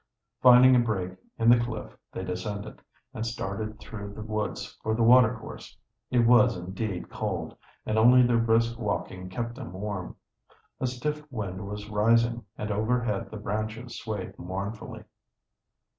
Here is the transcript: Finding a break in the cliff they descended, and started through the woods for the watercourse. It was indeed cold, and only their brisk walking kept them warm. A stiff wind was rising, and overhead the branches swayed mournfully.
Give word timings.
Finding 0.41 0.75
a 0.75 0.79
break 0.79 1.11
in 1.37 1.47
the 1.47 1.59
cliff 1.59 1.95
they 2.11 2.23
descended, 2.23 2.81
and 3.13 3.23
started 3.23 3.77
through 3.79 4.15
the 4.15 4.23
woods 4.23 4.75
for 4.81 4.95
the 4.95 5.03
watercourse. 5.03 5.77
It 6.09 6.25
was 6.25 6.57
indeed 6.57 7.07
cold, 7.07 7.55
and 7.85 7.99
only 7.99 8.23
their 8.23 8.39
brisk 8.39 8.79
walking 8.79 9.29
kept 9.29 9.53
them 9.53 9.71
warm. 9.73 10.15
A 10.79 10.87
stiff 10.87 11.31
wind 11.31 11.67
was 11.69 11.87
rising, 11.87 12.43
and 12.57 12.71
overhead 12.71 13.29
the 13.29 13.37
branches 13.37 13.95
swayed 13.99 14.39
mournfully. 14.39 15.03